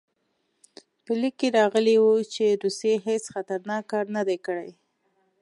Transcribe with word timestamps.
په 1.03 1.11
لیک 1.21 1.35
کې 1.39 1.49
راغلي 1.59 1.95
وو 1.99 2.13
چې 2.33 2.45
روسیې 2.63 2.95
هېڅ 3.07 3.23
خطرناک 3.33 3.83
کار 3.91 4.05
نه 4.15 4.21
دی 4.27 4.37
کړی. 4.45 4.71